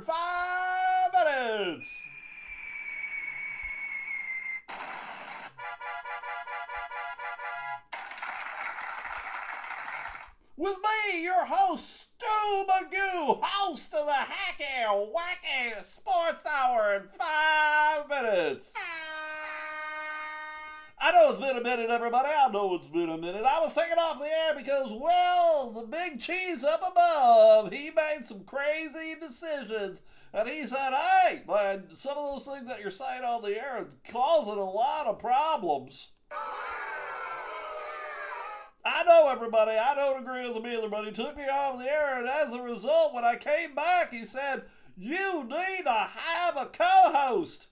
[0.00, 1.90] five minutes.
[10.56, 18.08] With me, your host, Stu Magoo, host of the Hacky Whacky Sports Hour in five
[18.08, 18.72] minutes.
[21.22, 22.30] Know it's been a minute, everybody.
[22.36, 23.44] I know it's been a minute.
[23.44, 28.26] I was taken off the air because, well, the big cheese up above, he made
[28.26, 30.02] some crazy decisions.
[30.32, 33.82] And he said, hey, man, some of those things that you're saying on the air
[33.82, 36.08] are causing a lot of problems.
[38.84, 39.78] I know everybody.
[39.78, 42.52] I don't agree with him either, but he took me off the air, and as
[42.52, 44.64] a result, when I came back, he said,
[44.98, 47.68] You need to have a co host.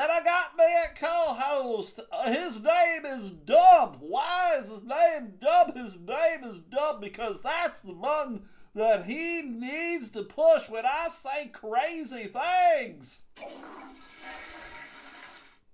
[0.00, 1.98] And I got me a co-host.
[2.26, 3.96] His name is Dub.
[3.98, 5.74] Why is his name Dub?
[5.74, 8.44] His name is Dub because that's the button
[8.76, 13.22] that he needs to push when I say crazy things.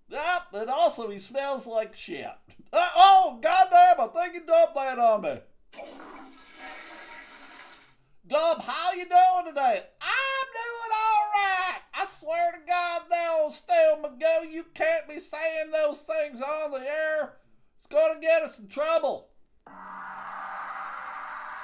[0.08, 2.26] Yep, and also he smells like shit.
[2.72, 5.38] Uh, oh, goddamn, I think he dumped that on me.
[8.26, 9.82] Dub, how you doing today?
[10.00, 11.80] I'm doing all right.
[11.92, 14.42] I swear to God, they'll still go.
[14.42, 17.34] You can't be saying those things on the air.
[17.78, 19.28] It's gonna get us in trouble.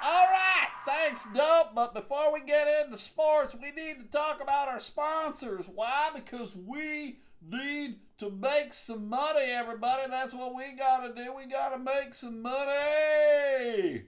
[0.03, 1.75] All right, thanks, Dub.
[1.75, 5.67] But before we get into sports, we need to talk about our sponsors.
[5.67, 6.11] Why?
[6.15, 10.11] Because we need to make some money, everybody.
[10.11, 11.35] That's what we gotta do.
[11.35, 14.03] We gotta make some money.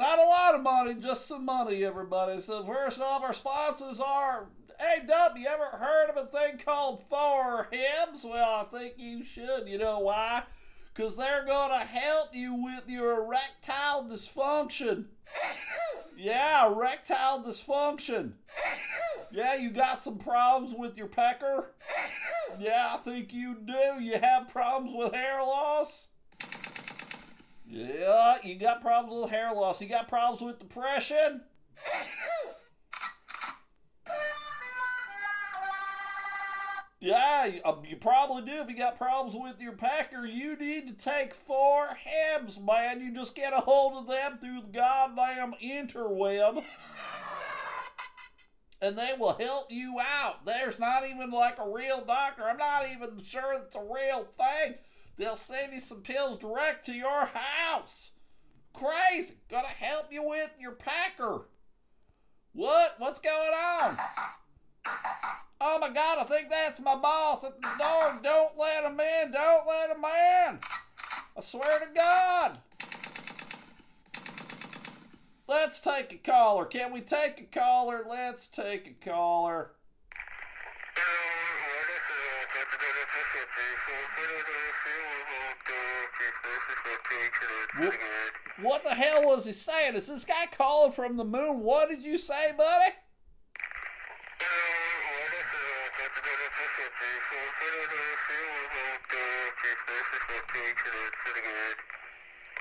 [0.00, 2.40] Not a lot of money, just some money, everybody.
[2.40, 4.46] So first off, our sponsors are
[4.78, 8.24] Hey Dub, you ever heard of a thing called Four Hims?
[8.24, 9.68] Well, I think you should.
[9.68, 10.44] You know why?
[10.94, 15.04] Because they're going to help you with your erectile dysfunction.
[16.16, 18.32] Yeah, erectile dysfunction.
[19.30, 21.72] Yeah, you got some problems with your pecker?
[22.58, 24.02] Yeah, I think you do.
[24.02, 26.06] You have problems with hair loss?
[27.72, 29.80] Yeah, you got problems with hair loss.
[29.80, 31.42] You got problems with depression?
[36.98, 38.60] Yeah, you, uh, you probably do.
[38.60, 43.00] If you got problems with your packer, you need to take four Hims, man.
[43.00, 46.64] You just get a hold of them through the goddamn interweb.
[48.82, 50.44] And they will help you out.
[50.44, 52.44] There's not even like a real doctor.
[52.44, 54.74] I'm not even sure it's a real thing.
[55.20, 58.12] They'll send you some pills direct to your house.
[58.72, 59.34] Crazy.
[59.50, 61.42] Gonna help you with your packer.
[62.54, 62.94] What?
[62.96, 63.98] What's going on?
[65.60, 68.18] Oh my god, I think that's my boss at the door.
[68.22, 69.32] Don't let him in.
[69.32, 70.58] Don't let him in.
[71.36, 72.58] I swear to God.
[75.46, 76.64] Let's take a caller.
[76.64, 78.06] Can we take a caller?
[78.08, 79.72] Let's take a caller.
[88.62, 89.94] What, the hell was he saying?
[89.94, 91.60] Is this guy calling from the moon?
[91.60, 92.92] What did you say, buddy?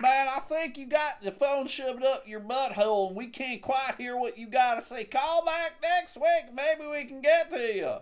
[0.01, 3.95] Man, I think you got the phone shoved up your butthole and we can't quite
[3.97, 5.03] hear what you got to say.
[5.03, 6.53] Call back next week.
[6.53, 7.97] Maybe we can get to you.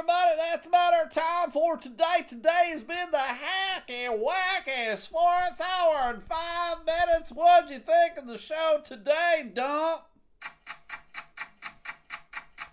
[0.00, 2.24] Everybody, that's about our time for today.
[2.26, 7.30] Today has been the Hacky Whacky Sports Hour in five minutes.
[7.30, 10.00] What'd you think of the show today, Dump?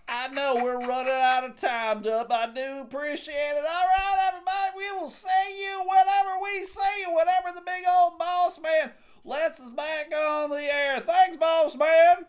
[0.07, 2.31] I know we're running out of time, Dub.
[2.31, 3.65] I do appreciate it.
[3.68, 5.27] All right, everybody, we will see
[5.59, 8.94] you whenever we see you, whenever the big old boss man
[9.25, 11.01] lets us back on the air.
[11.01, 12.25] Thanks, boss man.